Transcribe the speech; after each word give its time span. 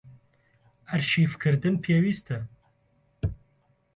ئەرشیڤکردن 0.87 1.75
پێویستە. 1.83 2.37